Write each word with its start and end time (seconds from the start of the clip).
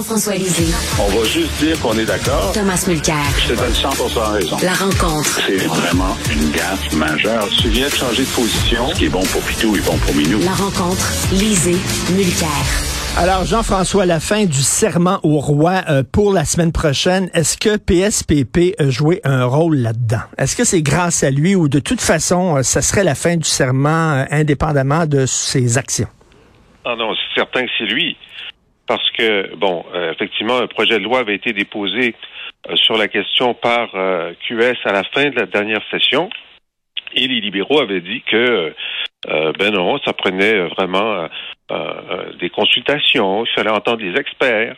Jean-François 0.00 0.36
Lisée. 0.36 0.74
On 0.98 1.08
va 1.10 1.24
juste 1.26 1.52
dire 1.62 1.78
qu'on 1.78 1.92
est 1.98 2.06
d'accord. 2.06 2.52
Thomas 2.54 2.82
Mulcair. 2.88 3.16
Je 3.36 3.52
te 3.52 3.58
donne 3.58 3.74
100 3.74 3.88
raison. 4.32 4.56
La 4.62 4.72
rencontre. 4.72 5.40
C'est 5.46 5.66
vraiment 5.66 6.16
une 6.32 6.50
gaffe 6.52 6.94
majeure. 6.94 7.46
Tu 7.60 7.68
viens 7.68 7.86
de 7.86 7.92
changer 7.92 8.22
de 8.22 8.28
position. 8.28 8.88
Ce 8.88 8.94
qui 8.94 9.04
est 9.04 9.08
bon 9.10 9.20
pour 9.24 9.42
Pitou 9.42 9.76
est 9.76 9.84
bon 9.84 9.98
pour 9.98 10.14
Minou. 10.14 10.38
La 10.42 10.54
rencontre. 10.54 11.06
Lisée. 11.32 11.76
Mulcair. 12.16 12.48
Alors, 13.18 13.44
Jean-François, 13.44 14.06
la 14.06 14.20
fin 14.20 14.46
du 14.46 14.62
serment 14.62 15.20
au 15.22 15.38
roi 15.38 15.82
euh, 15.90 16.02
pour 16.10 16.32
la 16.32 16.46
semaine 16.46 16.72
prochaine, 16.72 17.28
est-ce 17.34 17.58
que 17.58 17.76
PSPP 17.76 18.80
a 18.80 18.88
joué 18.88 19.20
un 19.24 19.44
rôle 19.44 19.76
là-dedans? 19.76 20.24
Est-ce 20.38 20.56
que 20.56 20.64
c'est 20.64 20.80
grâce 20.80 21.22
à 21.24 21.30
lui 21.30 21.54
ou 21.54 21.68
de 21.68 21.78
toute 21.78 22.00
façon, 22.00 22.56
euh, 22.56 22.62
ça 22.62 22.80
serait 22.80 23.04
la 23.04 23.14
fin 23.14 23.36
du 23.36 23.46
serment 23.46 24.12
euh, 24.14 24.24
indépendamment 24.30 25.04
de 25.04 25.26
ses 25.26 25.76
actions? 25.76 26.08
Ah 26.86 26.94
non, 26.96 27.12
c'est 27.14 27.40
certain 27.42 27.66
que 27.66 27.70
c'est 27.76 27.84
lui. 27.84 28.16
Parce 28.90 29.08
que, 29.12 29.54
bon, 29.54 29.84
effectivement, 30.10 30.56
un 30.58 30.66
projet 30.66 30.98
de 30.98 31.04
loi 31.04 31.20
avait 31.20 31.36
été 31.36 31.52
déposé 31.52 32.16
sur 32.74 32.96
la 32.96 33.06
question 33.06 33.54
par 33.54 33.92
QS 33.92 34.78
à 34.84 34.90
la 34.92 35.04
fin 35.04 35.30
de 35.30 35.36
la 35.36 35.46
dernière 35.46 35.82
session. 35.92 36.28
Et 37.14 37.28
les 37.28 37.40
libéraux 37.40 37.78
avaient 37.78 38.00
dit 38.00 38.22
que, 38.22 38.74
ben 39.28 39.70
non, 39.70 39.96
ça 40.04 40.12
prenait 40.12 40.66
vraiment 40.70 41.28
euh, 41.70 42.32
des 42.40 42.50
consultations, 42.50 43.44
il 43.44 43.52
fallait 43.54 43.70
entendre 43.70 44.02
les 44.02 44.18
experts. 44.18 44.74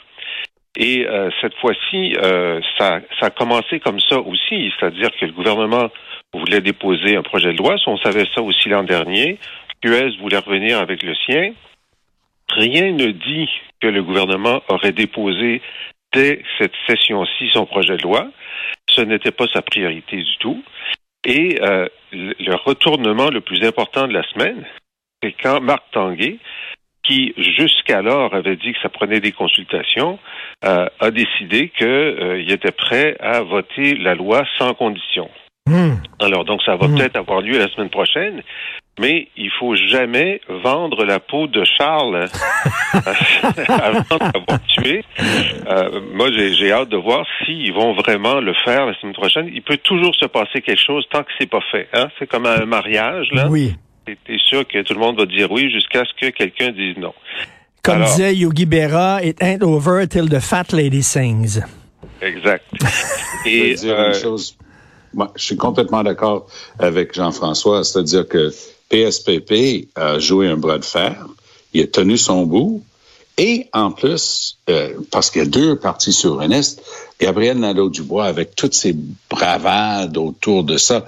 Et 0.77 1.07
euh, 1.07 1.31
cette 1.41 1.55
fois-ci, 1.55 2.15
euh, 2.23 2.61
ça, 2.77 3.01
ça 3.19 3.27
a 3.27 3.31
commencé 3.31 3.81
comme 3.81 4.01
ça 4.01 4.19
aussi, 4.19 4.71
c'est-à-dire 4.79 5.11
que 5.19 5.25
le 5.25 5.33
gouvernement 5.33 5.89
voulait 6.35 6.61
déposer 6.61 7.17
un 7.17 7.23
projet 7.23 7.53
de 7.53 7.59
loi, 7.59 7.77
on 7.87 7.97
savait 7.99 8.27
ça 8.35 8.43
aussi 8.43 8.69
l'an 8.69 8.83
dernier, 8.83 9.39
QS 9.83 10.19
voulait 10.21 10.39
revenir 10.39 10.79
avec 10.81 11.03
le 11.03 11.15
sien. 11.15 11.53
Rien 12.53 12.93
ne 12.93 13.11
dit 13.11 13.49
que 13.81 13.89
le 13.89 14.03
gouvernement 14.03 14.63
aurait 14.69 14.93
déposé 14.93 15.63
dès 16.13 16.43
cette 16.59 16.75
session-ci 16.87 17.51
son 17.53 17.67
projet 17.67 17.97
de 17.97 18.03
loi. 18.03 18.31
Ce 18.89 19.01
n'était 19.01 19.31
pas 19.31 19.47
sa 19.53 19.63
priorité 19.63 20.17
du 20.17 20.37
tout. 20.39 20.63
Et 21.25 21.61
le 22.13 22.55
retournement 22.57 23.31
le 23.31 23.41
plus 23.41 23.65
important 23.65 24.09
de 24.09 24.13
la 24.13 24.25
semaine, 24.25 24.67
c'est 25.23 25.33
quand 25.33 25.61
Marc 25.61 25.85
Tanguay 25.93 26.39
qui 27.03 27.35
jusqu'alors 27.37 28.35
avait 28.35 28.57
dit 28.57 28.73
que 28.73 28.81
ça 28.81 28.89
prenait 28.89 29.21
des 29.21 29.33
consultations, 29.33 30.19
euh, 30.65 30.87
a 31.01 31.11
décidé 31.11 31.71
qu'il 31.77 31.87
euh, 31.87 32.45
était 32.49 32.73
prêt 32.73 33.17
à 33.21 33.43
voter 33.43 33.95
la 33.97 34.15
loi 34.15 34.45
sans 34.59 34.75
condition. 34.75 35.29
Hmm. 35.67 35.95
Alors 36.21 36.45
donc 36.45 36.63
ça 36.63 36.77
va 36.77 36.87
hmm. 36.87 36.97
peut-être 36.97 37.17
avoir 37.17 37.41
lieu 37.41 37.59
la 37.59 37.69
semaine 37.69 37.91
prochaine, 37.91 38.43
mais 38.99 39.29
il 39.37 39.51
faut 39.59 39.75
jamais 39.75 40.41
vendre 40.63 41.05
la 41.05 41.19
peau 41.19 41.47
de 41.47 41.65
Charles 41.65 42.29
avant 43.69 44.19
d'avoir 44.19 44.63
tué. 44.69 45.05
Euh, 45.67 46.01
moi, 46.13 46.29
j'ai 46.31 46.73
hâte 46.73 46.91
de 46.91 46.97
voir 46.97 47.27
s'ils 47.39 47.73
vont 47.73 47.95
vraiment 47.95 48.41
le 48.41 48.53
faire 48.65 48.87
la 48.87 48.95
semaine 49.01 49.15
prochaine. 49.15 49.51
Il 49.53 49.63
peut 49.63 49.79
toujours 49.79 50.15
se 50.15 50.27
passer 50.27 50.61
quelque 50.61 50.83
chose 50.85 51.05
tant 51.11 51.23
que 51.23 51.31
c'est 51.39 51.49
pas 51.49 51.63
fait. 51.71 51.89
Hein? 51.95 52.09
C'est 52.19 52.27
comme 52.27 52.47
un 52.47 52.67
mariage 52.67 53.29
là. 53.33 53.49
Oui 53.49 53.75
t'es 54.05 54.39
sûr 54.39 54.67
que 54.67 54.83
tout 54.83 54.95
le 54.95 55.01
monde 55.01 55.19
va 55.19 55.27
dire 55.27 55.51
oui 55.51 55.71
jusqu'à 55.71 56.05
ce 56.05 56.13
que 56.21 56.31
quelqu'un 56.31 56.73
dise 56.73 56.97
non. 56.99 57.15
Comme 57.83 58.05
disait 58.05 58.37
Yogi 58.37 58.67
Berra, 58.67 59.23
it 59.23 59.43
ain't 59.43 59.63
over 59.63 60.07
till 60.07 60.29
the 60.29 60.41
fat 60.41 60.73
lady 60.73 61.03
sings. 61.03 61.61
Exact. 62.21 62.65
Et 63.47 63.75
je, 63.75 63.81
dire 63.81 63.99
une 63.99 64.13
euh, 64.13 64.13
chose. 64.13 64.57
Moi, 65.13 65.33
je 65.35 65.43
suis 65.43 65.57
complètement 65.57 66.05
d'accord 66.05 66.47
avec 66.79 67.13
Jean-François, 67.13 67.83
c'est-à-dire 67.83 68.29
que 68.29 68.51
PSPP 68.93 69.89
a 69.95 70.19
joué 70.19 70.49
un 70.49 70.57
bras 70.57 70.79
de 70.79 70.85
fer, 70.85 71.27
il 71.73 71.83
a 71.83 71.87
tenu 71.87 72.19
son 72.19 72.45
bout, 72.45 72.85
et 73.39 73.69
en 73.73 73.91
plus, 73.91 74.59
euh, 74.69 74.93
parce 75.11 75.31
qu'il 75.31 75.43
y 75.43 75.45
a 75.45 75.49
deux 75.49 75.77
partis 75.77 76.13
souverainistes, 76.13 76.83
Gabriel 77.19 77.59
Nadeau-Dubois, 77.59 78.27
avec 78.27 78.55
toutes 78.55 78.75
ses 78.75 78.95
bravades 79.31 80.19
autour 80.19 80.65
de 80.65 80.77
ça, 80.77 81.07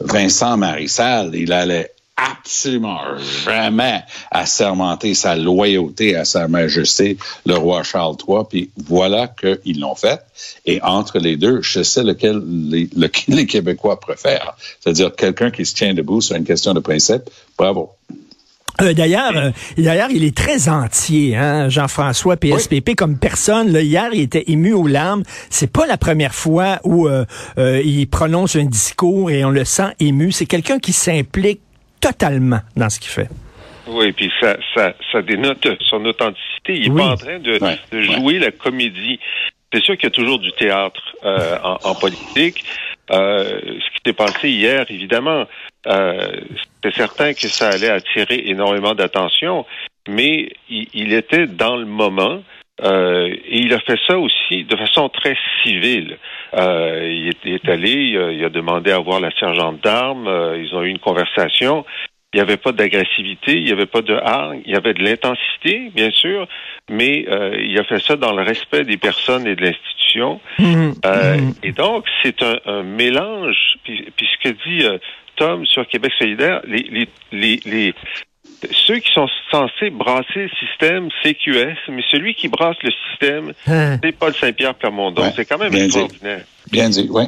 Vincent 0.00 0.58
Marissal, 0.58 1.34
il 1.34 1.52
allait 1.52 1.93
absolument 2.16 3.00
jamais 3.44 4.02
assermenter 4.30 5.14
sa 5.14 5.36
loyauté 5.36 6.16
à 6.16 6.24
Sa 6.24 6.48
Majesté, 6.48 7.18
le 7.46 7.54
roi 7.54 7.82
Charles 7.82 8.16
III. 8.26 8.44
Puis 8.48 8.70
voilà 8.76 9.28
qu'ils 9.28 9.80
l'ont 9.80 9.94
fait. 9.94 10.20
Et 10.66 10.80
entre 10.82 11.18
les 11.18 11.36
deux, 11.36 11.60
je 11.62 11.82
sais 11.82 12.04
lequel 12.04 12.40
les, 12.46 12.88
les 13.28 13.46
Québécois 13.46 13.98
préfèrent. 13.98 14.56
C'est-à-dire 14.80 15.14
quelqu'un 15.14 15.50
qui 15.50 15.66
se 15.66 15.74
tient 15.74 15.94
debout 15.94 16.20
sur 16.20 16.36
une 16.36 16.44
question 16.44 16.72
de 16.74 16.80
principe. 16.80 17.22
Bravo. 17.58 17.90
Euh, 18.82 18.92
d'ailleurs, 18.92 19.36
euh, 19.36 19.50
d'ailleurs, 19.78 20.10
il 20.10 20.24
est 20.24 20.36
très 20.36 20.68
entier, 20.68 21.36
hein, 21.36 21.68
Jean-François 21.68 22.36
PSPP 22.36 22.96
comme 22.96 23.18
personne. 23.18 23.70
Là, 23.70 23.82
hier, 23.82 24.08
il 24.12 24.20
était 24.20 24.44
ému 24.48 24.72
aux 24.72 24.88
larmes. 24.88 25.22
C'est 25.48 25.70
pas 25.70 25.86
la 25.86 25.96
première 25.96 26.34
fois 26.34 26.80
où 26.82 27.06
euh, 27.06 27.24
il 27.56 28.08
prononce 28.08 28.56
un 28.56 28.64
discours 28.64 29.30
et 29.30 29.44
on 29.44 29.50
le 29.50 29.64
sent 29.64 29.94
ému. 30.00 30.32
C'est 30.32 30.46
quelqu'un 30.46 30.80
qui 30.80 30.92
s'implique 30.92 31.60
totalement 32.06 32.60
dans 32.76 32.90
ce 32.90 33.00
qu'il 33.00 33.10
fait. 33.10 33.28
Oui, 33.86 34.12
puis 34.12 34.30
ça, 34.40 34.56
ça, 34.74 34.94
ça 35.12 35.22
dénote 35.22 35.66
son 35.88 36.04
authenticité. 36.06 36.76
Il 36.76 36.86
est 36.86 36.96
pas 36.96 37.12
en 37.12 37.16
train 37.16 37.38
de, 37.38 37.58
de 37.92 38.00
jouer 38.00 38.38
la 38.38 38.50
comédie. 38.50 39.18
C'est 39.72 39.82
sûr 39.82 39.96
qu'il 39.96 40.04
y 40.04 40.06
a 40.06 40.10
toujours 40.10 40.38
du 40.38 40.52
théâtre 40.52 41.02
en, 41.22 41.78
en, 41.82 41.94
politique. 41.94 42.64
ce 43.10 43.90
qui 43.90 43.98
s'est 44.06 44.12
passé 44.14 44.48
hier, 44.48 44.86
évidemment, 44.88 45.44
euh, 45.86 46.40
c'est 46.82 46.94
certain 46.94 47.34
que 47.34 47.48
ça 47.48 47.68
allait 47.68 47.90
attirer 47.90 48.42
énormément 48.46 48.94
d'attention, 48.94 49.66
mais 50.08 50.52
il, 50.68 51.12
était 51.12 51.46
dans 51.46 51.76
le 51.76 51.86
moment. 51.86 52.42
Euh, 52.82 53.28
et 53.28 53.60
il 53.60 53.72
a 53.72 53.78
fait 53.80 53.98
ça 54.08 54.18
aussi 54.18 54.64
de 54.64 54.76
façon 54.76 55.08
très 55.08 55.36
civile. 55.62 56.18
Euh, 56.54 57.32
il, 57.44 57.52
est, 57.52 57.68
allé, 57.68 57.92
il 57.92 58.44
a, 58.44 58.48
demandé 58.48 58.90
à 58.90 58.98
voir 58.98 59.20
la 59.20 59.30
sergente 59.38 59.80
d'armes, 59.82 60.26
euh, 60.26 60.58
ils 60.60 60.74
ont 60.74 60.82
eu 60.82 60.88
une 60.88 60.98
conversation. 60.98 61.84
Il 62.32 62.38
n'y 62.38 62.40
avait 62.40 62.56
pas 62.56 62.72
d'agressivité, 62.72 63.52
il 63.52 63.64
n'y 63.64 63.70
avait 63.70 63.86
pas 63.86 64.02
de 64.02 64.14
hargne, 64.14 64.60
il 64.66 64.72
y 64.72 64.76
avait 64.76 64.92
de 64.92 65.04
l'intensité, 65.04 65.92
bien 65.94 66.10
sûr, 66.10 66.48
mais 66.90 67.26
euh, 67.28 67.56
il 67.60 67.78
a 67.78 67.84
fait 67.84 68.00
ça 68.00 68.16
dans 68.16 68.32
le 68.32 68.42
respect 68.42 68.82
des 68.82 68.96
personnes 68.96 69.46
et 69.46 69.54
de 69.54 69.62
l'institution. 69.62 70.40
Mmh. 70.58 70.64
Mmh. 70.64 71.52
Et 71.62 71.70
donc, 71.70 72.06
c'est 72.24 72.42
un, 72.42 72.58
un, 72.66 72.82
mélange, 72.82 73.76
puis, 73.84 74.04
puis 74.16 74.26
ce 74.26 74.48
que 74.48 74.54
dit 74.68 74.84
Tom 75.36 75.64
sur 75.64 75.86
Québec 75.86 76.12
solidaire, 76.18 76.60
les, 76.66 77.08
les, 77.30 77.60
les, 77.64 77.94
ceux 78.72 78.98
qui 78.98 79.12
sont 79.12 79.28
censés 79.50 79.90
brasser 79.90 80.24
le 80.42 80.50
système, 80.60 81.08
c'est 81.22 81.34
QS, 81.34 81.76
mais 81.88 82.02
celui 82.10 82.34
qui 82.34 82.48
brasse 82.48 82.76
le 82.82 82.90
système, 83.10 83.52
hein. 83.66 83.98
c'est 84.02 84.12
Paul 84.12 84.34
Saint-Pierre 84.34 84.74
Plamondon. 84.74 85.32
c'est 85.34 85.44
quand 85.44 85.58
même 85.58 85.74
extraordinaire. 85.74 86.44
Bien 86.70 86.88
dit, 86.88 87.08
oui. 87.10 87.24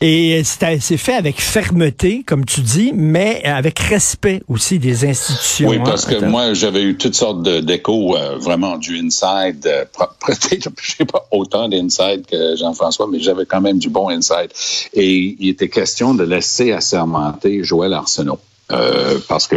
Et 0.00 0.42
c'est 0.44 0.96
fait 0.98 1.14
avec 1.14 1.40
fermeté, 1.40 2.24
comme 2.26 2.44
tu 2.44 2.60
dis, 2.60 2.92
mais 2.94 3.42
avec 3.44 3.78
respect 3.78 4.42
aussi 4.48 4.78
des 4.78 5.06
institutions. 5.08 5.70
Oui, 5.70 5.78
parce 5.82 6.04
que 6.04 6.22
moi, 6.24 6.52
j'avais 6.52 6.82
eu 6.82 6.96
toutes 6.98 7.14
sortes 7.14 7.42
d'échos 7.42 8.14
euh, 8.14 8.36
vraiment 8.36 8.76
du 8.76 8.98
inside. 8.98 9.66
Euh, 9.66 9.84
peut-être, 10.26 10.68
je 10.82 10.90
sais 10.90 11.04
pas 11.06 11.26
autant 11.30 11.68
d'inside 11.68 12.26
que 12.30 12.54
Jean-François, 12.56 13.08
mais 13.10 13.20
j'avais 13.20 13.46
quand 13.46 13.60
même 13.60 13.78
du 13.78 13.88
bon 13.88 14.08
inside. 14.10 14.50
Et 14.92 15.36
il 15.38 15.48
était 15.48 15.68
question 15.68 16.12
de 16.14 16.24
laisser 16.24 16.72
assermenter 16.72 17.64
Joël 17.64 17.94
Arsenault. 17.94 18.40
Euh, 18.72 19.18
parce 19.28 19.46
que 19.46 19.56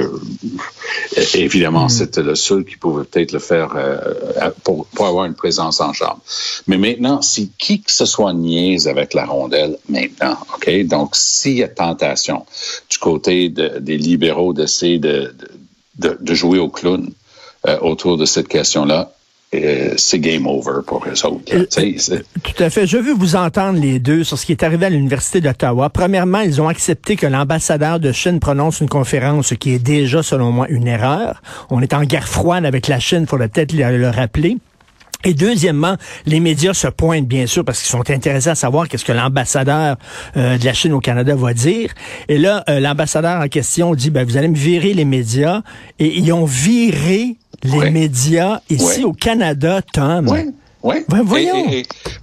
évidemment 1.34 1.86
hmm. 1.86 1.90
c'était 1.90 2.24
le 2.24 2.36
seul 2.36 2.66
qui 2.66 2.76
pouvait 2.76 3.06
peut-être 3.06 3.32
le 3.32 3.40
faire 3.40 3.74
euh, 3.78 4.52
pour, 4.66 4.86
pour, 4.88 5.06
avoir 5.06 5.24
une 5.24 5.34
présence 5.34 5.80
en 5.80 5.94
chambre. 5.94 6.20
Mais 6.68 6.78
maintenant, 6.78 7.22
si 7.22 7.50
qui 7.58 7.82
que 7.82 7.92
ce 7.92 8.06
soit 8.06 8.34
niaise 8.34 8.90
avec 8.90 9.14
la 9.14 9.26
rondelle 9.26 9.78
maintenant, 9.88 10.38
ok, 10.54 10.86
donc 10.88 11.16
s'il 11.16 11.54
y 11.54 11.64
a 11.64 11.70
tentation 11.70 12.46
du 12.90 12.98
côté 12.98 13.48
de, 13.48 13.80
des 13.80 13.98
libéraux 13.98 14.52
d'essayer 14.52 15.00
de, 15.00 15.34
de, 16.00 16.18
de, 16.20 16.34
jouer 16.34 16.60
au 16.60 16.68
clown 16.68 17.10
euh, 17.66 17.80
autour 17.80 18.18
de 18.18 18.26
cette 18.26 18.50
question-là, 18.50 19.14
euh, 19.64 19.94
c'est 19.98 20.20
game 20.20 20.48
over 20.48 20.82
pour 20.86 21.06
eux 21.08 21.26
autres. 21.26 21.54
Euh, 21.54 21.66
tout 22.44 22.64
à 22.64 22.70
fait. 22.70 22.88
Je 22.88 22.98
veux 22.98 23.14
vous 23.14 23.36
entendre 23.36 23.80
les 23.80 24.00
deux 24.00 24.24
sur 24.24 24.38
ce 24.38 24.46
qui 24.46 24.52
est 24.52 24.64
arrivé 24.64 24.86
à 24.86 24.90
l'Université 24.90 25.42
d'Ottawa. 25.42 25.90
Premièrement, 25.90 26.42
ils 26.42 26.62
ont 26.62 26.68
accepté 26.68 27.16
que 27.16 27.28
l'ambassadeur 27.28 28.00
de 28.00 28.12
Chine 28.12 28.40
prononce 28.40 28.80
une 28.80 28.90
conférence, 28.90 29.48
ce 29.48 29.56
qui 29.56 29.74
est 29.74 29.80
déjà, 29.80 30.24
selon 30.24 30.52
moi, 30.52 30.68
une 30.70 30.88
erreur. 30.88 31.42
On 31.70 31.82
est 31.82 31.94
en 31.94 32.04
guerre 32.04 32.28
froide 32.28 32.66
avec 32.66 32.88
la 32.88 33.00
Chine, 33.00 33.22
il 33.22 33.28
faudrait 33.28 33.50
peut-être 33.50 33.74
le, 33.74 34.10
rappeler. 34.10 34.58
Et 35.24 35.34
deuxièmement, 35.34 35.98
les 36.26 36.40
médias 36.40 36.74
se 36.74 36.88
pointent 36.88 37.28
bien 37.28 37.48
sûr 37.48 37.66
parce 37.66 37.80
qu'ils 37.80 37.90
sont 37.90 38.10
intéressés 38.10 38.50
à 38.50 38.56
savoir 38.56 38.88
qu'est-ce 38.88 39.06
que 39.06 39.12
l'ambassadeur 39.12 39.98
euh, 40.36 40.58
de 40.58 40.66
la 40.66 40.74
Chine 40.74 40.94
au 40.94 41.00
Canada 41.00 41.36
va 41.36 41.54
dire. 41.54 41.92
Et 42.28 42.38
là, 42.38 42.64
l'ambassadeur 42.68 43.42
en 43.42 43.48
question 43.48 43.96
dit, 43.96 44.10
ben, 44.10 44.26
vous 44.26 44.38
allez 44.38 44.48
me 44.48 44.56
virer 44.56 44.94
les 44.94 45.06
médias. 45.06 45.62
Et 46.00 46.18
ils 46.18 46.32
ont 46.32 46.46
viré 46.46 47.36
les 47.64 47.90
médias 47.90 48.62
ici 48.70 49.04
au 49.04 49.14
Canada, 49.14 49.82
Tom. 49.82 50.28
Oui, 50.30 50.40
oui. 50.84 50.96
Ben, 51.08 51.22
voyons. 51.24 51.66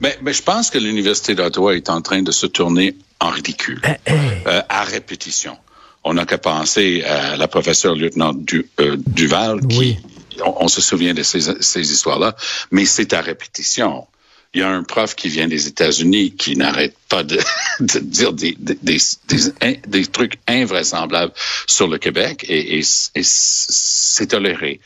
mais, 0.00 0.32
je 0.32 0.42
pense 0.42 0.70
que 0.70 0.78
l'Université 0.78 1.34
d'Ottawa 1.34 1.74
est 1.74 1.90
en 1.90 2.00
train 2.00 2.22
de 2.22 2.30
se 2.30 2.46
tourner 2.46 2.96
en 3.20 3.30
ridicule, 3.30 3.80
eh, 3.84 3.90
eh. 4.06 4.12
Euh, 4.46 4.62
à 4.68 4.84
répétition. 4.84 5.56
On 6.04 6.14
n'a 6.14 6.26
qu'à 6.26 6.38
penser 6.38 7.02
à 7.02 7.36
la 7.36 7.48
professeure 7.48 7.94
lieutenant 7.94 8.34
du, 8.34 8.66
euh, 8.80 8.96
Duval 9.06 9.66
qui 9.66 9.96
on, 10.44 10.68
se 10.68 10.80
souvient 10.80 11.14
de 11.14 11.22
ces, 11.22 11.40
ces 11.62 11.92
histoires-là, 11.92 12.36
mais 12.70 12.84
c'est 12.84 13.12
à 13.12 13.20
répétition 13.20 14.06
il 14.54 14.60
y 14.60 14.62
a 14.62 14.70
un 14.70 14.84
prof 14.84 15.16
qui 15.16 15.28
vient 15.28 15.48
des 15.48 15.66
États-Unis 15.66 16.36
qui 16.36 16.56
n'arrête 16.56 16.94
pas 17.08 17.24
de, 17.24 17.38
de 17.80 17.98
dire 17.98 18.32
des, 18.32 18.56
des, 18.58 18.76
des, 18.82 19.80
des, 19.86 20.06
trucs 20.06 20.34
invraisemblables 20.46 21.32
sur 21.66 21.88
le 21.88 21.98
Québec 21.98 22.44
et, 22.48 22.78
et, 22.78 22.82
et 23.14 23.22
c'est 23.24 24.28
toléré. 24.28 24.80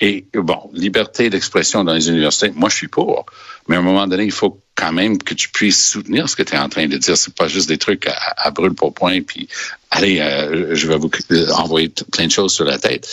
Et 0.00 0.26
bon, 0.34 0.70
liberté 0.74 1.30
d'expression 1.30 1.84
dans 1.84 1.94
les 1.94 2.08
universités, 2.10 2.52
moi 2.54 2.68
je 2.68 2.76
suis 2.76 2.88
pour, 2.88 3.24
mais 3.66 3.76
à 3.76 3.78
un 3.78 3.82
moment 3.82 4.06
donné, 4.06 4.24
il 4.24 4.32
faut 4.32 4.60
quand 4.74 4.92
même 4.92 5.18
que 5.18 5.32
tu 5.32 5.48
puisses 5.48 5.88
soutenir 5.88 6.28
ce 6.28 6.36
que 6.36 6.42
tu 6.42 6.54
es 6.54 6.58
en 6.58 6.68
train 6.68 6.86
de 6.86 6.98
dire. 6.98 7.16
C'est 7.16 7.34
pas 7.34 7.48
juste 7.48 7.68
des 7.68 7.78
trucs 7.78 8.06
à, 8.06 8.16
à 8.36 8.50
brûle 8.50 8.74
pour 8.74 8.92
point, 8.92 9.22
puis 9.22 9.48
allez, 9.90 10.20
euh, 10.20 10.74
je 10.74 10.86
vais 10.86 10.98
vous 10.98 11.10
envoyer 11.52 11.90
plein 12.12 12.26
de 12.26 12.32
choses 12.32 12.52
sur 12.52 12.64
la 12.64 12.78
tête. 12.78 13.08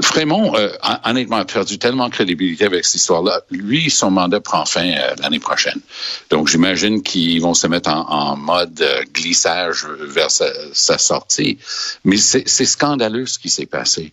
Frémont, 0.00 0.54
euh, 0.54 0.68
honnêtement, 1.04 1.38
a 1.38 1.44
perdu 1.44 1.78
tellement 1.78 2.08
de 2.08 2.14
crédibilité 2.14 2.64
avec 2.64 2.84
cette 2.84 3.00
histoire-là. 3.00 3.40
Lui, 3.50 3.90
son 3.90 4.12
mandat 4.12 4.40
prend 4.40 4.64
fin 4.66 4.88
euh, 4.88 5.14
l'année 5.20 5.40
prochaine. 5.40 5.80
Donc, 6.30 6.46
j'imagine 6.46 7.02
qu'ils 7.02 7.42
vont 7.42 7.54
se 7.54 7.66
mettre 7.66 7.90
en, 7.90 8.36
mode 8.36 8.80
euh, 8.80 9.02
glissage 9.12 9.84
vers 10.00 10.30
sa, 10.30 10.98
sortie. 10.98 11.58
Mais 12.04 12.18
c'est 12.18 12.46
scandaleux 12.46 13.26
ce 13.26 13.40
qui 13.40 13.50
s'est 13.50 13.66
passé. 13.66 14.12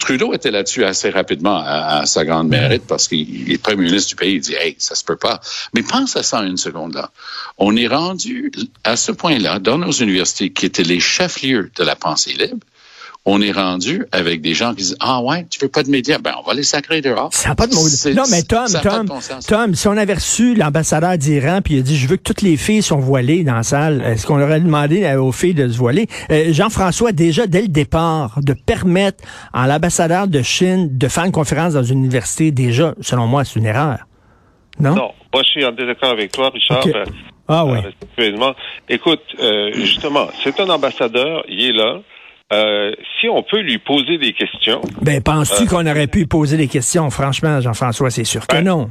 Trudeau 0.00 0.34
était 0.34 0.50
là-dessus 0.50 0.84
assez 0.84 1.10
rapidement 1.10 1.62
à, 1.64 2.04
sa 2.06 2.24
grande 2.24 2.48
mérite 2.48 2.84
parce 2.86 3.06
qu'il 3.06 3.52
est 3.52 3.58
premier 3.58 3.84
ministre 3.84 4.10
du 4.10 4.16
pays. 4.16 4.34
Il 4.34 4.40
dit, 4.40 4.54
hey, 4.54 4.74
ça 4.78 4.96
se 4.96 5.04
peut 5.04 5.16
pas. 5.16 5.40
Mais 5.74 5.82
pense 5.82 6.16
à 6.16 6.24
ça 6.24 6.40
une 6.42 6.56
seconde 6.56 6.94
là. 6.94 7.10
On 7.58 7.76
est 7.76 7.88
rendu 7.88 8.52
à 8.84 8.96
ce 8.96 9.12
point-là 9.12 9.58
dans 9.58 9.78
nos 9.78 9.90
universités 9.90 10.52
qui 10.52 10.66
étaient 10.66 10.84
les 10.84 11.00
chefs-lieux 11.00 11.70
de 11.76 11.84
la 11.84 11.96
pensée 11.96 12.34
libre 12.34 12.64
on 13.24 13.40
est 13.40 13.52
rendu 13.52 14.04
avec 14.10 14.40
des 14.40 14.52
gens 14.52 14.70
qui 14.70 14.78
disent 14.78 14.96
Ah 14.98 15.22
ouais, 15.22 15.46
tu 15.48 15.60
veux 15.60 15.68
pas 15.68 15.84
de 15.84 15.90
médias? 15.90 16.18
Ben, 16.18 16.32
on 16.42 16.46
va 16.46 16.54
les 16.54 16.64
sacrer 16.64 17.00
dehors. 17.00 17.28
Ça 17.32 17.50
n'a 17.50 17.54
pas 17.54 17.68
de 17.68 17.74
mots. 17.74 17.86
Non, 18.16 18.24
mais 18.30 18.42
Tom, 18.42 18.66
Tom, 18.82 19.20
Tom, 19.46 19.74
si 19.74 19.88
on 19.88 19.96
avait 19.96 20.14
reçu 20.14 20.54
l'ambassadeur 20.54 21.16
d'Iran 21.16 21.60
puis 21.62 21.74
il 21.74 21.78
a 21.80 21.82
dit 21.82 21.96
Je 21.96 22.08
veux 22.08 22.16
que 22.16 22.22
toutes 22.22 22.42
les 22.42 22.56
filles 22.56 22.82
soient 22.82 22.96
voilées 22.96 23.44
dans 23.44 23.54
la 23.54 23.62
salle, 23.62 24.02
est-ce 24.04 24.26
qu'on 24.26 24.40
aurait 24.40 24.60
demandé 24.60 25.14
aux 25.14 25.30
filles 25.30 25.54
de 25.54 25.68
se 25.68 25.78
voiler? 25.78 26.08
Euh, 26.30 26.52
Jean-François, 26.52 27.12
déjà 27.12 27.46
dès 27.46 27.62
le 27.62 27.68
départ, 27.68 28.40
de 28.42 28.54
permettre 28.54 29.22
à 29.52 29.68
l'ambassadeur 29.68 30.26
de 30.26 30.42
Chine 30.42 30.98
de 30.98 31.08
faire 31.08 31.24
une 31.24 31.32
conférence 31.32 31.74
dans 31.74 31.84
une 31.84 32.00
université, 32.00 32.50
déjà, 32.50 32.94
selon 33.00 33.28
moi, 33.28 33.44
c'est 33.44 33.60
une 33.60 33.66
erreur. 33.66 33.98
Non? 34.80 34.96
Non, 34.96 35.12
moi 35.32 35.42
je 35.44 35.50
suis 35.50 35.64
en 35.64 35.70
désaccord 35.70 36.10
avec 36.10 36.32
toi, 36.32 36.50
Richard. 36.52 36.84
Euh, 36.88 37.04
ah 37.46 37.64
oui. 37.66 37.78
Euh, 38.18 38.52
Écoute, 38.88 39.22
justement, 39.74 40.26
c'est 40.42 40.58
un 40.58 40.68
ambassadeur, 40.70 41.44
il 41.48 41.68
est 41.68 41.72
là. 41.72 42.00
Euh, 42.52 42.92
si 43.18 43.28
on 43.28 43.42
peut 43.42 43.60
lui 43.60 43.78
poser 43.78 44.18
des 44.18 44.32
questions. 44.32 44.82
Ben, 45.00 45.22
penses-tu 45.22 45.62
euh, 45.62 45.66
qu'on 45.66 45.86
aurait 45.86 46.06
pu 46.06 46.26
poser 46.26 46.56
des 46.56 46.68
questions? 46.68 47.08
Franchement, 47.08 47.60
Jean-François, 47.60 48.10
c'est 48.10 48.24
sûr 48.24 48.46
que 48.46 48.56
ben, 48.56 48.64
non. 48.64 48.90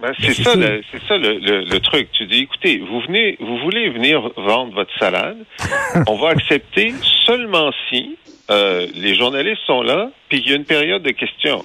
Ben, 0.00 0.12
ben, 0.12 0.14
c'est 0.20 0.42
ça, 0.42 0.54
le, 0.54 0.82
c'est 0.92 1.02
ça 1.08 1.16
le, 1.16 1.78
truc. 1.80 2.08
Tu 2.12 2.26
dis, 2.26 2.40
écoutez, 2.40 2.78
vous 2.78 3.00
venez, 3.00 3.36
vous 3.40 3.58
voulez 3.58 3.90
venir 3.90 4.30
vendre 4.36 4.74
votre 4.74 4.96
salade, 4.98 5.38
on 6.06 6.16
va 6.16 6.28
accepter 6.30 6.94
seulement 7.26 7.72
si 7.88 8.16
euh, 8.50 8.86
les 8.94 9.16
journalistes 9.16 9.62
sont 9.66 9.82
là, 9.82 10.10
puis 10.28 10.38
il 10.38 10.50
y 10.50 10.52
a 10.52 10.56
une 10.56 10.64
période 10.64 11.02
de 11.02 11.10
questions. 11.10 11.64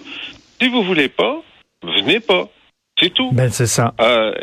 Si 0.59 0.67
vous 0.67 0.81
voulez 0.81 1.09
pas, 1.09 1.43
venez 1.83 2.21
pas. 2.21 2.49
C'est 2.99 3.13
tout. 3.13 3.31
Ben, 3.31 3.49
c'est 3.49 3.67
ça. 3.67 3.93
Euh, 4.01 4.33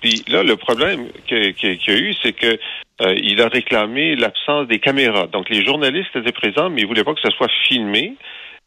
puis 0.00 0.24
là, 0.28 0.42
le 0.42 0.56
problème 0.56 1.08
qu'il 1.26 1.54
y 1.60 1.90
a 1.90 1.98
eu, 1.98 2.14
c'est 2.22 2.32
que 2.32 2.58
euh, 3.00 3.14
il 3.16 3.40
a 3.40 3.48
réclamé 3.48 4.14
l'absence 4.14 4.68
des 4.68 4.78
caméras. 4.78 5.26
Donc, 5.26 5.50
les 5.50 5.64
journalistes 5.64 6.14
étaient 6.14 6.32
présents, 6.32 6.70
mais 6.70 6.82
ils 6.82 6.86
voulaient 6.86 7.04
pas 7.04 7.14
que 7.14 7.20
ça 7.20 7.30
soit 7.30 7.50
filmé. 7.66 8.14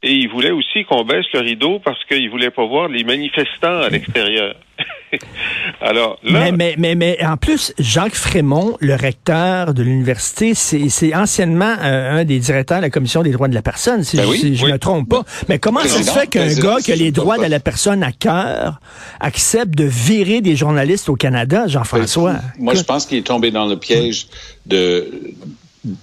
Et 0.03 0.13
il 0.13 0.29
voulait 0.29 0.51
aussi 0.51 0.85
qu'on 0.87 1.03
baisse 1.03 1.25
le 1.33 1.39
rideau 1.39 1.79
parce 1.83 2.03
qu'il 2.05 2.29
voulait 2.29 2.51
pas 2.51 2.65
voir 2.65 2.87
les 2.87 3.03
manifestants 3.03 3.81
à 3.81 3.89
l'extérieur. 3.89 4.55
Alors 5.81 6.19
là, 6.23 6.51
mais, 6.51 6.75
mais, 6.77 6.93
mais, 6.93 7.17
en 7.25 7.35
plus, 7.35 7.73
Jacques 7.79 8.13
Frémont, 8.13 8.77
le 8.79 8.93
recteur 8.93 9.73
de 9.73 9.81
l'université, 9.81 10.53
c'est 10.53 11.15
anciennement 11.15 11.75
euh, 11.81 12.19
un 12.19 12.25
des 12.25 12.37
directeurs 12.37 12.77
de 12.77 12.83
la 12.83 12.89
commission 12.91 13.23
des 13.23 13.31
droits 13.31 13.47
de 13.47 13.55
la 13.55 13.63
personne, 13.63 14.03
si 14.03 14.17
ben 14.17 14.31
je 14.31 14.65
ne 14.65 14.71
me 14.73 14.77
trompe 14.77 15.09
pas. 15.09 15.23
Mais 15.49 15.57
comment 15.57 15.79
ça 15.79 16.03
se 16.03 16.11
fait 16.11 16.27
qu'un 16.27 16.53
gars 16.53 16.77
qui 16.83 16.91
a 16.91 16.95
les 16.95 17.11
droits 17.11 17.39
de 17.39 17.49
la 17.49 17.59
personne 17.59 18.03
à 18.03 18.11
cœur 18.11 18.79
accepte 19.19 19.73
de 19.73 19.85
virer 19.85 20.41
des 20.41 20.55
journalistes 20.55 21.09
au 21.09 21.15
Canada, 21.15 21.67
Jean-François? 21.67 22.35
Moi, 22.59 22.75
je 22.75 22.83
pense 22.83 23.07
qu'il 23.07 23.17
est 23.17 23.25
tombé 23.27 23.49
dans 23.49 23.65
le 23.65 23.77
piège 23.77 24.27
de 24.67 25.09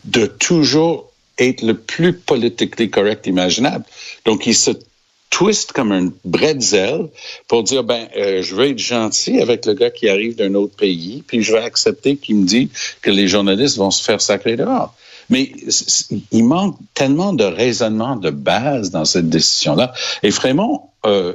de 0.05 0.27
toujours 0.27 1.11
être 1.39 1.63
le 1.63 1.75
plus 1.75 2.13
politiquement 2.13 2.89
correct 2.89 3.27
imaginable. 3.27 3.85
Donc, 4.25 4.47
il 4.47 4.55
se 4.55 4.73
twist 5.35 5.73
comme 5.73 5.91
un 5.91 6.13
bretzel 6.25 7.09
pour 7.49 7.65
dire 7.65 7.83
ben 7.83 8.07
euh, 8.17 8.41
je 8.41 8.55
veux 8.55 8.69
être 8.69 8.79
gentil 8.79 9.41
avec 9.41 9.67
le 9.67 9.75
gars 9.75 9.91
qui 9.91 10.09
arrive 10.09 10.37
d'un 10.37 10.55
autre 10.55 10.77
pays 10.77 11.25
puis 11.27 11.43
je 11.43 11.53
vais 11.53 11.63
accepter 11.65 12.17
qu'il 12.17 12.37
me 12.37 12.47
dit 12.47 12.71
que 13.03 13.11
les 13.11 13.27
journalistes 13.27 13.77
vont 13.77 13.91
se 13.91 14.05
faire 14.05 14.21
sacrer 14.21 14.57
dehors. 14.57 14.95
Mais 15.31 15.53
il 16.31 16.45
manque 16.45 16.77
tellement 16.93 17.33
de 17.33 17.43
raisonnement 17.43 18.15
de 18.15 18.31
base 18.31 18.91
dans 18.91 19.05
cette 19.05 19.29
décision-là. 19.29 19.93
Et 20.23 20.31
Frémont, 20.31 20.83
euh, 21.05 21.35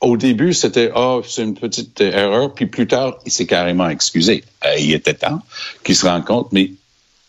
au 0.00 0.16
début, 0.18 0.52
c'était 0.52 0.90
oh 0.94 1.22
c'est 1.26 1.42
une 1.42 1.54
petite 1.54 1.98
erreur, 2.00 2.52
puis 2.52 2.66
plus 2.66 2.88
tard, 2.88 3.18
il 3.24 3.32
s'est 3.32 3.46
carrément 3.46 3.88
excusé. 3.88 4.44
Euh, 4.66 4.76
il 4.78 4.92
était 4.92 5.14
temps 5.14 5.40
qu'il 5.82 5.96
se 5.96 6.04
rende 6.04 6.26
compte, 6.26 6.48
mais 6.52 6.72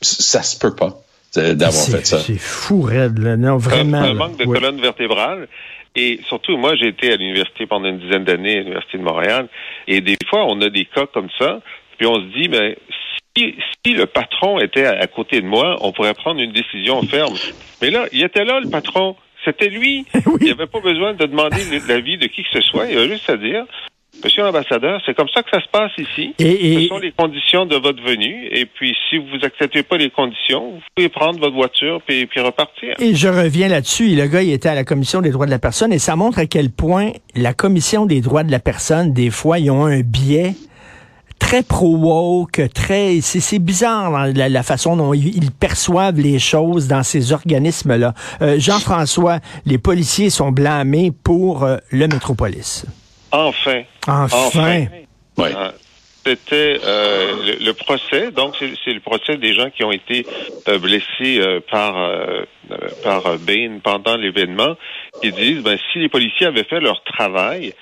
ça 0.02 0.42
se 0.44 0.58
peut 0.58 0.76
pas 0.76 1.02
d'avoir 1.36 1.86
fait 1.86 2.06
ça. 2.06 2.20
C'est 2.20 2.40
fou, 2.40 2.82
Red. 2.82 3.20
Là. 3.20 3.38
Non, 3.38 3.58
vraiment. 3.58 4.00
Un, 4.00 4.14
manque 4.14 4.38
de 4.38 4.46
colonne 4.46 4.82
vertébrale. 4.82 5.48
Et 5.96 6.20
surtout, 6.28 6.56
moi, 6.58 6.76
j'ai 6.76 6.88
été 6.88 7.12
à 7.12 7.18
l'université 7.18 7.66
pendant 7.66 7.90
une 7.90 8.00
dizaine 8.00 8.24
d'années, 8.24 8.58
à 8.58 8.60
l'université 8.60 8.98
de 8.98 9.04
Montréal, 9.04 9.50
et 9.88 10.00
des 10.00 10.18
fois, 10.30 10.46
on 10.46 10.62
a 10.62 10.70
des 10.70 10.86
cas 10.86 11.06
comme 11.06 11.28
ça, 11.38 11.60
puis 11.98 12.08
on 12.08 12.16
se 12.16 12.40
dit, 12.40 12.48
mais 12.48 12.78
si, 13.36 13.56
si 13.86 13.94
le 13.94 14.06
patron 14.06 14.60
était 14.60 14.86
à, 14.86 15.06
côté 15.08 15.42
de 15.42 15.46
moi, 15.46 15.78
on 15.82 15.92
pourrait 15.92 16.14
prendre 16.14 16.40
une 16.40 16.54
décision 16.54 17.02
ferme. 17.04 17.36
Mais 17.82 17.90
là, 17.90 18.06
il 18.12 18.24
était 18.24 18.46
là, 18.46 18.60
le 18.60 18.70
patron. 18.70 19.16
C'était 19.44 19.70
lui. 19.70 20.06
Il 20.40 20.46
n'y 20.46 20.52
avait 20.52 20.68
pas 20.68 20.82
besoin 20.82 21.14
de 21.14 21.26
demander 21.26 21.64
l'avis 21.88 22.18
de 22.18 22.28
qui 22.28 22.44
que 22.44 22.50
ce 22.54 22.62
soit. 22.62 22.86
Il 22.92 22.98
a 22.98 23.08
juste 23.08 23.28
à 23.28 23.38
dire, 23.38 23.66
Monsieur 24.24 24.44
l'ambassadeur, 24.44 25.02
c'est 25.06 25.16
comme 25.16 25.30
ça 25.34 25.42
que 25.42 25.50
ça 25.52 25.62
se 25.62 25.70
passe 25.70 25.92
ici. 25.98 26.36
Ce 26.38 26.88
sont 26.88 27.00
les 27.00 27.12
conditions 27.12 27.66
de 27.66 27.76
votre 27.76 28.04
venue. 28.04 28.50
Et 28.52 28.66
puis, 28.66 28.96
si 29.10 29.18
vous 29.18 29.38
n'acceptez 29.42 29.84
pas 29.84 29.98
les 29.98 30.10
conditions, 30.10 30.74
vous 30.74 30.82
pouvez 30.96 31.10
prendre 31.10 31.40
votre 31.40 31.56
voiture 31.56 32.02
puis, 32.06 32.28
puis 32.28 32.40
repartir. 32.42 32.94
Et 33.00 33.16
je 33.16 33.28
reviens 33.28 33.68
là-dessus. 33.68 34.10
Le 34.10 34.28
gars, 34.28 34.44
il 34.44 34.52
était 34.52 34.70
à 34.70 34.76
la 34.76 34.84
Commission 34.84 35.22
des 35.22 35.32
droits 35.32 35.46
de 35.48 35.52
la 35.52 35.60
personne 35.60 35.92
et 35.92 36.00
ça 36.00 36.16
montre 36.16 36.40
à 36.40 36.46
quel 36.46 36.70
point 36.70 37.12
la 37.36 37.54
Commission 37.54 38.06
des 38.06 38.22
droits 38.22 38.44
de 38.44 38.52
la 38.52 38.60
personne, 38.60 39.14
des 39.14 39.32
fois, 39.32 39.60
ils 39.60 39.72
ont 39.72 39.86
un 39.86 40.02
biais 40.02 40.54
très 41.40 41.64
pro-woke, 41.64 42.62
très... 42.74 43.20
C'est 43.22 43.60
bizarre 43.60 44.28
la, 44.28 44.64
façon 44.64 44.98
dont 44.98 45.14
ils, 45.14 45.52
perçoivent 45.52 46.20
les 46.20 46.38
choses 46.38 46.88
dans 46.88 47.04
ces 47.04 47.32
organismes-là. 47.32 48.14
Euh, 48.42 48.60
Jean-François, 48.60 49.40
les 49.66 49.80
policiers 49.80 50.30
sont 50.30 50.52
blâmés 50.52 51.12
pour 51.12 51.64
euh, 51.64 51.78
le 51.90 52.08
métropolis. 52.08 52.86
Enfin. 53.32 53.84
Enfin. 54.08 54.88
Euh, 55.40 55.72
c'était 56.26 56.78
euh, 56.84 57.58
le, 57.60 57.72
procès, 57.74 58.32
donc 58.32 58.56
c'est 58.60 58.94
le 58.94 59.00
procès 59.00 59.38
des 59.38 59.54
gens 59.54 59.72
qui 59.72 59.84
ont 59.84 59.92
été 59.92 60.26
euh, 60.68 60.78
blessés 60.78 61.42
par 61.72 61.96
par 63.04 63.40
Bain 63.40 63.80
pendant 63.84 64.18
l'événement, 64.18 64.76
qui 65.22 65.32
disent 65.32 65.64
ben 65.64 65.78
si 65.92 66.00
les 66.00 66.10
policiers 66.10 66.46
avaient 66.48 66.64
fait 66.64 66.80
leur 66.80 67.04
travail, 67.04 67.74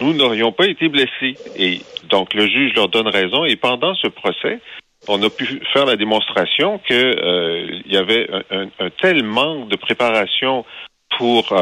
nous 0.00 0.14
n'aurions 0.14 0.52
pas 0.52 0.66
été 0.66 0.88
blessés. 0.88 1.34
Et 1.56 1.80
donc 2.08 2.32
le 2.34 2.46
juge 2.46 2.74
leur 2.74 2.88
donne 2.88 3.08
raison. 3.08 3.44
Et 3.44 3.56
pendant 3.56 3.94
ce 3.94 4.06
procès, 4.06 4.60
on 5.08 5.20
a 5.24 5.30
pu 5.30 5.60
faire 5.72 5.86
la 5.86 5.96
démonstration 5.96 6.78
que 6.88 7.82
il 7.84 7.92
y 7.92 7.96
avait 7.96 8.28
un, 8.50 8.68
un, 8.78 8.90
tel 9.02 9.24
manque 9.24 9.68
de 9.68 9.76
préparation 9.76 10.64
pour 11.18 11.52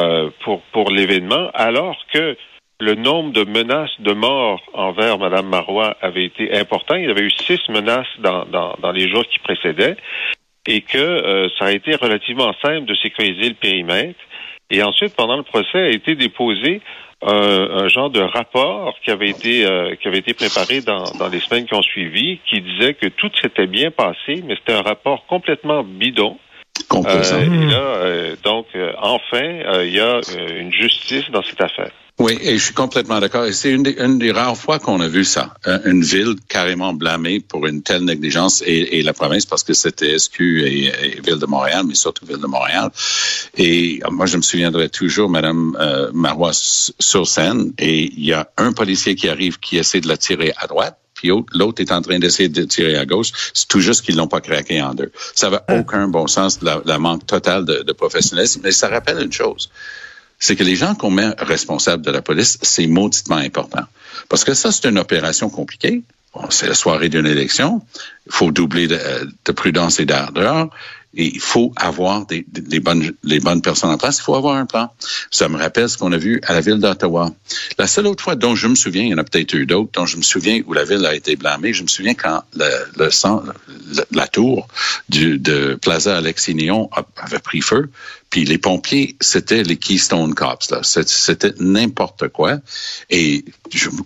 pour 0.45 0.61
pour 0.73 0.91
l'événement, 0.91 1.49
alors 1.55 1.97
que 2.13 2.37
le 2.81 2.95
nombre 2.95 3.33
de 3.33 3.45
menaces 3.45 4.01
de 4.01 4.13
mort 4.13 4.61
envers 4.73 5.19
Mme 5.19 5.49
Marois 5.49 5.97
avait 6.01 6.25
été 6.25 6.57
important. 6.57 6.95
Il 6.95 7.07
y 7.07 7.11
avait 7.11 7.25
eu 7.25 7.31
six 7.31 7.61
menaces 7.69 8.07
dans, 8.21 8.45
dans, 8.45 8.77
dans 8.81 8.93
les 8.93 9.11
jours 9.11 9.25
qui 9.27 9.39
précédaient 9.41 9.97
et 10.67 10.83
que 10.83 10.99
euh, 10.99 11.49
ça 11.59 11.67
a 11.67 11.73
été 11.73 11.97
relativement 11.97 12.53
simple 12.63 12.85
de 12.85 12.95
sécuriser 12.95 13.49
le 13.49 13.55
périmètre. 13.55 14.21
Et 14.71 14.83
ensuite, 14.83 15.17
pendant 15.17 15.37
le 15.37 15.43
procès, 15.43 15.79
a 15.79 15.89
été 15.89 16.15
déposé 16.15 16.81
un, 17.21 17.89
genre 17.89 18.11
de 18.11 18.21
rapport 18.21 18.95
qui 19.03 19.11
avait 19.11 19.31
été 19.31 19.65
euh, 19.65 19.97
qui 19.97 20.07
avait 20.07 20.19
été 20.19 20.35
préparé 20.35 20.83
dans, 20.83 21.03
dans 21.19 21.29
les 21.29 21.41
semaines 21.41 21.67
qui 21.67 21.75
ont 21.75 21.83
suivi, 21.83 22.39
qui 22.49 22.61
disait 22.61 22.95
que 22.95 23.09
tout 23.09 23.31
s'était 23.43 23.67
bien 23.67 23.91
passé, 23.91 24.45
mais 24.45 24.55
c'était 24.55 24.75
un 24.75 24.83
rapport 24.83 25.27
complètement 25.27 25.83
bidon. 25.83 26.39
Euh, 26.93 27.23
et 27.43 27.73
là, 27.73 28.37
donc, 28.45 28.67
enfin, 28.99 29.83
il 29.83 29.93
y 29.93 30.01
a 30.01 30.21
une 30.61 30.73
justice 30.73 31.29
dans 31.33 31.43
cette 31.43 31.61
affaire. 31.61 31.91
Oui, 32.19 32.37
et 32.41 32.59
je 32.59 32.65
suis 32.65 32.75
complètement 32.75 33.21
d'accord. 33.21 33.45
Et 33.45 33.53
c'est 33.53 33.71
une, 33.71 33.85
des 33.85 34.33
rares 34.33 34.57
fois 34.57 34.81
qu'on 34.81 35.01
a 35.01 35.07
vu 35.07 35.25
ça. 35.25 35.55
Euh, 35.69 35.79
une 35.85 36.03
ville 36.03 36.35
carrément 36.49 36.93
blâmée 36.93 37.39
pour 37.39 37.65
une 37.67 37.83
telle 37.83 38.05
négligence 38.05 38.61
et, 38.67 39.03
la 39.05 39.13
province 39.13 39.47
parce 39.47 39.63
que 39.63 39.73
c'était 39.73 40.19
SQ 40.19 40.41
et, 40.41 41.21
Ville 41.25 41.39
de 41.39 41.47
Montréal, 41.47 41.85
mais 41.87 41.95
surtout 41.95 42.27
Ville 42.27 42.41
de 42.41 42.47
Montréal. 42.49 42.91
Et 43.57 44.01
moi, 44.11 44.27
je 44.27 44.37
me 44.37 44.43
souviendrai 44.43 44.89
toujours, 44.89 45.31
Madame 45.31 45.77
euh, 45.79 46.11
Marois 46.13 46.51
sur 46.53 47.29
scène, 47.29 47.73
et 47.79 48.13
il 48.13 48.25
y 48.25 48.33
a 48.33 48.51
un 48.57 48.73
policier 48.73 49.15
qui 49.15 49.29
arrive 49.29 49.61
qui 49.61 49.79
essaie 49.79 50.01
de 50.01 50.09
la 50.09 50.17
tirer 50.17 50.53
à 50.57 50.67
droite 50.67 50.99
puis 51.15 51.31
l'autre 51.53 51.81
est 51.81 51.91
en 51.91 52.01
train 52.01 52.21
d'essayer 52.21 52.49
de 52.49 52.63
tirer 52.63 52.97
à 52.97 53.05
gauche. 53.05 53.33
C'est 53.53 53.67
tout 53.67 53.81
juste 53.81 54.03
qu'ils 54.03 54.15
l'ont 54.15 54.29
pas 54.29 54.41
craqué 54.41 54.81
en 54.81 54.95
deux. 54.95 55.11
Ça 55.35 55.51
n'avait 55.51 55.63
ah. 55.67 55.79
aucun 55.79 56.07
bon 56.07 56.29
sens, 56.29 56.61
la, 56.63 56.81
la 56.85 57.01
manque 57.01 57.27
total 57.27 57.65
de, 57.65 57.83
de 57.83 57.93
professionnalisme. 57.93 58.61
Mais 58.63 58.71
ça 58.71 58.87
rappelle 58.87 59.21
une 59.21 59.33
chose 59.33 59.69
c'est 60.39 60.57
que 60.57 60.65
les 60.65 60.77
gens 60.77 60.95
qu'on 60.95 61.11
met 61.11 61.31
responsables 61.39 62.05
de 62.05 62.11
la 62.11 62.23
police, 62.23 62.59
c'est 62.63 62.87
mauditement 62.87 63.37
important. 63.37 63.85
Parce 64.29 64.45
que 64.45 64.55
ça, 64.55 64.73
c'est 64.73 64.89
une 64.89 64.99
opération 64.99 65.51
compliquée. 65.51 66.03
c'est 66.51 66.69
la 66.69 66.75
soirée 66.75 67.09
d'une 67.09 67.27
élection. 67.27 67.83
Il 68.27 68.33
faut 68.33 68.53
doubler 68.53 68.87
de, 68.87 68.99
de 69.45 69.53
prudence 69.53 69.99
et 70.01 70.05
d'ardeur. 70.05 70.71
Et 71.15 71.35
il 71.35 71.41
faut 71.41 71.73
avoir 71.77 72.27
des, 72.27 72.45
des, 72.49 72.81
bonnes, 72.81 73.13
les 73.25 73.41
bonnes 73.41 73.63
personnes 73.63 73.91
en 73.91 73.97
place. 73.97 74.19
Il 74.19 74.23
faut 74.23 74.35
avoir 74.35 74.57
un 74.57 74.67
plan. 74.67 74.93
Ça 75.31 75.49
me 75.49 75.57
rappelle 75.57 75.89
ce 75.89 75.97
qu'on 75.97 76.13
a 76.13 76.19
vu 76.19 76.41
à 76.45 76.53
la 76.53 76.61
ville 76.61 76.79
d'Ottawa. 76.79 77.33
La 77.79 77.87
seule 77.87 78.07
autre 78.07 78.23
fois 78.23 78.37
dont 78.37 78.55
je 78.55 78.69
me 78.69 78.75
souviens, 78.75 79.03
il 79.03 79.09
y 79.09 79.15
en 79.15 79.19
a 79.19 79.25
peut-être 79.25 79.55
eu 79.55 79.65
d'autres, 79.65 79.91
dont 79.95 80.05
je 80.05 80.19
me 80.19 80.23
souviens 80.23 80.61
où 80.67 80.75
la 80.75 80.85
ville 80.85 81.05
a 81.07 81.15
été 81.15 81.35
blâmée, 81.35 81.73
je 81.73 81.83
me 81.83 81.89
souviens 81.89 82.15
quand 82.15 82.43
le, 82.55 82.69
le, 82.99 84.05
la 84.13 84.27
tour 84.29 84.69
du, 85.09 85.39
de 85.39 85.79
Plaza 85.81 86.19
Alexis 86.19 86.55
Néon 86.55 86.91
avait 87.17 87.39
pris 87.39 87.63
feu. 87.63 87.91
Puis 88.31 88.45
les 88.45 88.59
pompiers, 88.59 89.17
c'était 89.21 89.63
les 89.63 89.77
Keystone 89.77 90.35
Cops. 90.35 90.71
Là. 90.71 90.81
C'était 90.83 91.53
n'importe 91.59 92.29
quoi. 92.29 92.59
Et 93.11 93.45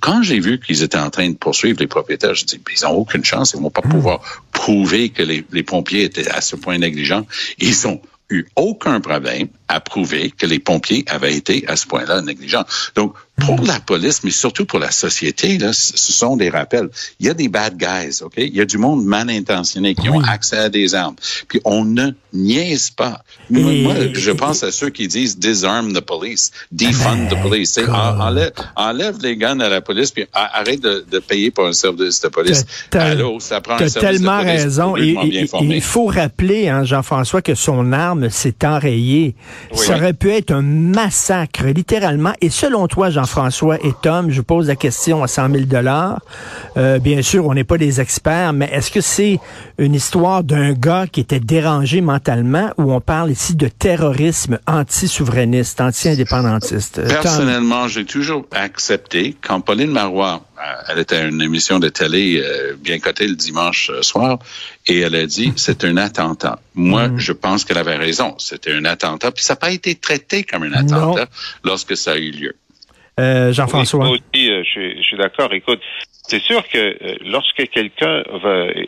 quand 0.01 0.23
j'ai 0.23 0.39
vu 0.39 0.61
qu'ils 0.61 0.83
étaient 0.83 0.99
en 0.99 1.11
train 1.11 1.29
de 1.29 1.37
poursuivre 1.37 1.81
les 1.81 1.87
propriétaires, 1.87 2.35
je 2.35 2.45
dis, 2.45 2.61
ils 2.77 2.85
n'ont 2.85 2.93
aucune 2.93 3.25
chance. 3.25 3.53
Ils 3.55 3.61
vont 3.61 3.71
pas 3.71 3.83
hmm. 3.85 3.91
pouvoir 3.91 4.43
prouver 4.53 5.09
que 5.11 5.23
les, 5.23 5.45
les 5.53 5.63
pompiers 5.63 6.05
étaient 6.05 6.29
à 6.29 6.41
ce 6.41 6.57
point 6.57 6.79
négligents. 6.79 7.27
Ils 7.59 7.87
ont 7.89 8.01
eu 8.31 8.47
aucun 8.57 9.01
problème 9.01 9.49
à 9.73 9.81
prouver 9.81 10.31
que 10.31 10.47
les 10.47 10.59
pompiers 10.59 11.05
avaient 11.09 11.35
été 11.35 11.65
à 11.67 11.77
ce 11.77 11.87
point-là 11.87 12.21
négligents. 12.21 12.65
Donc, 12.95 13.15
pour 13.39 13.65
la 13.65 13.81
police, 13.81 14.23
mais 14.23 14.31
surtout 14.31 14.67
pour 14.67 14.79
la 14.79 14.91
société, 14.91 15.59
là, 15.59 15.73
ce 15.73 16.13
sont 16.13 16.37
des 16.37 16.51
rappels. 16.51 16.91
Il 17.19 17.27
y 17.27 17.31
a 17.31 17.35
des 17.35 17.49
bad 17.49 17.77
guys, 17.77 18.23
OK? 18.23 18.35
Il 18.37 18.55
y 18.55 18.61
a 18.61 18.65
du 18.65 18.79
monde 18.79 19.05
mal 19.05 19.31
intentionné 19.31 19.95
qui 19.95 20.09
ont 20.11 20.21
accès 20.21 20.59
à 20.59 20.69
des 20.69 20.95
armes. 20.95 21.17
Puis 21.49 21.61
on 21.65 21.85
ne 21.85 22.11
niaise 22.33 22.91
pas. 22.91 23.23
Moi, 23.51 23.95
je 24.13 24.31
pense 24.31 24.63
à 24.63 24.71
ceux 24.71 24.91
qui 24.91 25.09
disent 25.09 25.39
disarm 25.39 25.93
the 25.93 26.01
police, 26.01 26.53
defund 26.71 27.31
the 27.31 27.43
police. 27.43 27.79
Enlève, 27.79 28.53
enlève, 28.77 29.17
les 29.23 29.37
guns 29.37 29.61
à 29.61 29.69
la 29.69 29.81
police, 29.81 30.11
puis 30.11 30.27
arrête 30.33 30.81
de, 30.81 31.05
de 31.11 31.19
payer 31.19 31.51
pour 31.51 31.67
un 31.67 31.73
service 31.73 32.21
de 32.21 32.29
police. 32.29 32.65
Allô, 32.93 33.41
ça 33.41 33.61
prend 33.61 33.75
un 33.75 33.89
service 33.89 33.95
tellement 33.95 34.39
de 34.41 34.45
police 34.45 34.63
raison. 34.63 34.97
il 34.97 35.83
faut 35.83 36.07
rappeler, 36.07 36.69
hein, 36.69 36.85
Jean-François, 36.85 37.43
que 37.43 37.55
son 37.55 37.93
arme 37.93 38.31
s'est 38.31 38.65
enrayée. 38.65 39.35
Ça 39.73 39.97
aurait 39.97 40.13
pu 40.13 40.31
être 40.31 40.53
un 40.53 40.63
massacre, 40.63 41.65
littéralement. 41.67 42.33
Et 42.41 42.51
selon 42.51 42.89
toi, 42.89 43.11
Jean 43.11 43.23
Jean-François 43.23 43.77
et 43.85 43.93
Tom, 44.03 44.31
je 44.31 44.39
vous 44.39 44.43
pose 44.43 44.67
la 44.67 44.75
question 44.75 45.23
à 45.23 45.29
100 45.29 45.51
000 45.53 45.65
dollars. 45.67 46.21
Euh, 46.77 46.99
bien 46.99 47.23
sûr, 47.23 47.47
on 47.47 47.55
n'est 47.55 47.63
pas 47.63 47.79
des 47.79 48.01
experts, 48.01 48.53
mais 48.53 48.69
est-ce 48.73 48.91
que 48.91 49.01
c'est 49.01 49.39
une 49.79 49.95
histoire 49.95 50.43
d'un 50.43 50.73
gars 50.73 51.07
qui 51.07 51.21
était 51.21 51.39
dérangé 51.39 52.01
mentalement 52.01 52.71
ou 52.79 52.93
on 52.93 53.01
parle 53.01 53.31
ici 53.31 53.55
de 53.55 53.69
terrorisme 53.69 54.59
anti-souverainiste, 54.67 55.81
anti-indépendantiste? 55.81 56.99
Euh, 56.99 57.09
Personnellement, 57.09 57.87
j'ai 57.87 58.05
toujours 58.05 58.45
accepté 58.51 59.37
quand 59.41 59.61
Pauline 59.61 59.93
Marois 59.93 60.43
elle 60.89 60.99
était 60.99 61.17
à 61.17 61.25
une 61.25 61.43
émission 61.43 61.79
de 61.79 61.89
télé 61.89 62.43
bien 62.79 62.99
cotée 62.99 63.27
le 63.27 63.35
dimanche 63.35 63.91
soir 64.01 64.39
et 64.87 65.01
elle 65.01 65.15
a 65.15 65.27
dit 65.27 65.53
c'est 65.57 65.85
un 65.85 65.97
attentat. 65.97 66.59
Moi, 66.75 67.09
mm. 67.09 67.19
je 67.19 67.33
pense 67.33 67.65
qu'elle 67.65 67.79
avait 67.79 67.97
raison. 67.97 68.35
C'était 68.39 68.73
un 68.73 68.85
attentat. 68.85 69.33
Puis 69.33 69.45
ça 69.45 69.55
n'a 69.55 69.61
pas 69.61 69.71
été 69.71 69.95
traité 69.95 70.45
comme 70.45 70.65
un 70.65 70.73
attentat 70.73 71.27
lorsque 71.65 71.97
ça 71.97 72.13
a 72.13 72.17
eu 72.17 72.31
lieu. 72.31 72.55
Euh, 73.21 73.53
Jean-François. 73.53 74.11
Oui, 74.11 74.23
euh, 74.51 74.63
je, 74.65 75.03
suis 75.03 75.17
d'accord. 75.17 75.53
Écoute, 75.53 75.81
c'est 76.29 76.41
sûr 76.41 76.67
que 76.69 76.79
euh, 76.79 77.17
lorsque 77.27 77.69
quelqu'un 77.69 78.23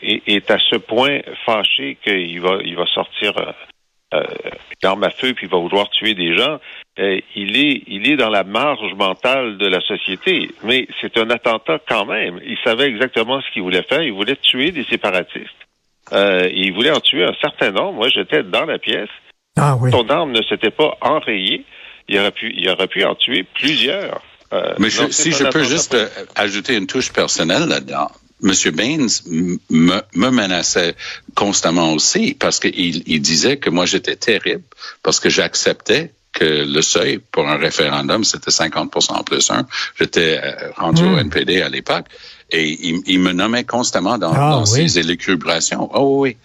est, 0.02 0.50
à 0.50 0.59
ce 0.71 0.76
point 0.76 1.21
fâché 1.45 1.99
qu'il 2.02 2.40
va, 2.40 2.59
il 2.64 2.75
va 2.75 2.87
sortir 2.87 3.37
euh, 3.37 3.52
une 4.23 4.88
arme 4.88 5.04
à 5.04 5.11
feu 5.11 5.33
puis 5.35 5.47
il 5.47 5.50
va 5.50 5.59
vouloir 5.59 5.88
tuer 5.90 6.14
des 6.14 6.37
gens, 6.37 6.59
il 6.97 7.56
est, 7.56 7.83
il 7.87 8.11
est 8.11 8.16
dans 8.16 8.30
la 8.30 8.44
marge 8.44 8.94
mentale 8.94 9.59
de 9.59 9.66
la 9.66 9.80
société. 9.80 10.50
Mais 10.62 10.87
c'est 11.00 11.16
un 11.18 11.30
attentat 11.30 11.80
quand 11.88 12.06
même. 12.06 12.40
Il 12.47 12.56
savait 12.62 12.87
exactement 12.87 13.40
ce 13.40 13.52
qu'il 13.52 13.62
voulait 13.62 13.83
faire. 13.83 14.02
Il 14.02 14.12
voulait 14.12 14.37
tuer 14.37 14.71
des 14.71 14.85
séparatistes. 14.85 15.50
il 16.12 16.73
voulait 16.73 16.92
en 16.92 17.00
tuer 17.00 17.25
un 17.25 17.35
certain 17.40 17.71
nombre. 17.73 17.94
Moi, 17.94 18.09
j'étais 18.09 18.42
dans 18.42 18.64
la 18.64 18.78
pièce. 18.78 19.09
Ah 19.56 19.76
oui. 19.80 19.90
Son 19.90 20.09
arme 20.09 20.33
ne 20.33 20.42
s'était 20.42 20.71
pas 20.71 20.97
enrayée 21.00 21.64
il 22.09 22.18
aurait 22.18 22.33
pu, 22.33 22.52
il 22.56 22.68
aurait 22.68 22.87
pu 22.87 23.04
en 23.04 23.14
tuer 23.14 23.44
plusieurs. 23.54 24.21
Euh, 24.52 24.75
Mais 24.78 24.90
si 24.90 25.33
je 25.33 25.44
peux 25.44 25.64
juste 25.64 25.94
euh, 25.94 26.09
ajouter 26.37 26.76
une 26.76 26.87
touche 26.87 27.12
personnelle 27.12 27.66
là-dedans. 27.66 28.11
Monsieur 28.45 28.71
Baines 28.71 29.09
me, 29.27 29.59
me, 30.15 30.31
menaçait 30.31 30.95
constamment 31.35 31.93
aussi 31.95 32.37
parce 32.39 32.61
qu'il 32.61 33.03
il 33.07 33.21
disait 33.21 33.57
que 33.57 33.71
moi 33.71 33.87
j'étais 33.87 34.17
terrible 34.17 34.63
parce 35.03 35.19
que 35.19 35.31
j'acceptais 35.31 36.13
que 36.35 36.45
le 36.45 36.83
seuil 36.83 37.19
pour 37.19 37.49
un 37.49 37.57
référendum, 37.57 38.25
c'était 38.25 38.51
50% 38.51 39.25
plus 39.25 39.51
1. 39.51 39.67
J'étais 39.99 40.41
euh, 40.43 40.71
rendu 40.77 41.05
au 41.05 41.17
hmm. 41.17 41.21
NPD 41.21 41.63
à 41.63 41.69
l'époque. 41.69 42.07
Et 42.51 42.79
il, 43.07 43.21
me 43.21 43.33
nommait 43.33 43.65
constamment 43.65 44.19
dans, 44.19 44.33
ah, 44.33 44.51
dans 44.51 44.67
ses 44.67 44.99
élucubrations. 44.99 45.91
Oh 45.95 46.21
oui. 46.21 46.37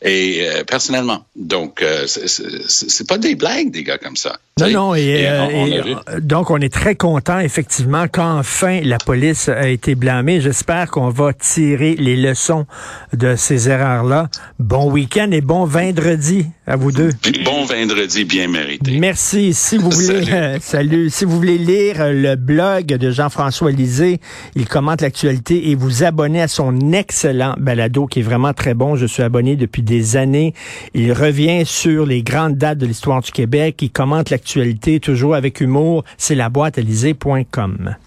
Et 0.00 0.48
euh, 0.48 0.64
personnellement. 0.64 1.24
Donc, 1.36 1.82
euh, 1.82 2.06
c'est 2.06 3.06
pas 3.06 3.18
des 3.18 3.34
blagues, 3.34 3.70
des 3.70 3.82
gars 3.82 3.98
comme 3.98 4.16
ça. 4.16 4.38
Non, 4.60 4.70
non. 4.70 4.94
Et, 4.94 5.26
euh, 5.28 6.20
donc, 6.20 6.50
on 6.50 6.58
est 6.58 6.72
très 6.72 6.94
content, 6.94 7.38
effectivement, 7.38 8.06
qu'enfin 8.08 8.80
la 8.82 8.98
police 8.98 9.48
a 9.48 9.68
été 9.68 9.94
blâmée. 9.94 10.40
J'espère 10.40 10.90
qu'on 10.90 11.10
va 11.10 11.32
tirer 11.32 11.96
les 11.96 12.16
leçons 12.16 12.66
de 13.12 13.36
ces 13.36 13.68
erreurs-là. 13.68 14.28
Bon 14.58 14.90
week-end 14.90 15.30
et 15.32 15.40
bon 15.40 15.64
vendredi 15.64 16.46
à 16.66 16.76
vous 16.76 16.92
deux. 16.92 17.10
bon 17.44 17.64
vendredi 17.64 18.24
bien 18.24 18.48
mérité. 18.48 18.98
Merci. 18.98 19.54
Si 19.54 19.76
vous 19.76 19.90
voulez, 19.90 20.24
salut. 20.24 20.58
salut. 20.60 21.10
Si 21.10 21.24
vous 21.24 21.36
voulez 21.36 21.58
lire 21.58 22.12
le 22.12 22.36
blog 22.36 22.86
de 22.86 23.10
Jean-François 23.10 23.70
Lisée, 23.70 24.20
il 24.54 24.68
commente 24.68 25.00
l'actualité 25.00 25.47
et 25.56 25.74
vous 25.74 26.04
abonner 26.04 26.42
à 26.42 26.48
son 26.48 26.92
excellent 26.92 27.54
balado 27.58 28.06
qui 28.06 28.20
est 28.20 28.22
vraiment 28.22 28.52
très 28.52 28.74
bon. 28.74 28.96
Je 28.96 29.06
suis 29.06 29.22
abonné 29.22 29.56
depuis 29.56 29.82
des 29.82 30.16
années. 30.16 30.54
Il 30.94 31.12
revient 31.12 31.64
sur 31.64 32.06
les 32.06 32.22
grandes 32.22 32.56
dates 32.56 32.78
de 32.78 32.86
l'histoire 32.86 33.22
du 33.22 33.30
Québec. 33.30 33.80
Il 33.82 33.90
commente 33.90 34.30
l'actualité 34.30 35.00
toujours 35.00 35.34
avec 35.34 35.60
humour. 35.60 36.04
C'est 36.16 36.34
la 36.34 36.48
boîte 36.48 36.78